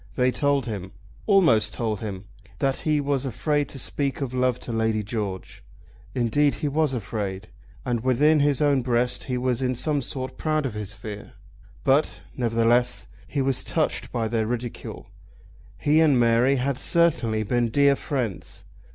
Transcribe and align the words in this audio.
They 0.15 0.31
told 0.31 0.65
him, 0.65 0.93
almost 1.27 1.75
told 1.75 2.01
him, 2.01 2.25
that 2.57 2.77
he 2.77 2.99
was 2.99 3.23
afraid 3.23 3.69
to 3.69 3.77
speak 3.77 4.19
of 4.19 4.33
love 4.33 4.59
to 4.61 4.71
Lady 4.71 5.03
George. 5.03 5.63
Indeed 6.15 6.55
he 6.55 6.67
was 6.67 6.95
afraid, 6.95 7.49
and 7.85 7.99
within 8.03 8.39
his 8.39 8.63
own 8.63 8.81
breast 8.81 9.25
he 9.25 9.37
was 9.37 9.61
in 9.61 9.75
some 9.75 10.01
sort 10.01 10.37
proud 10.39 10.65
of 10.65 10.73
his 10.73 10.95
fear. 10.95 11.33
But, 11.83 12.21
nevertheless, 12.35 13.05
he 13.27 13.43
was 13.43 13.63
touched 13.63 14.11
by 14.11 14.27
their 14.27 14.47
ridicule. 14.47 15.11
He 15.77 15.99
and 15.99 16.19
Mary 16.19 16.55
had 16.55 16.79
certainly 16.79 17.43
been 17.43 17.69
dear 17.69 17.95
friends. 17.95 18.65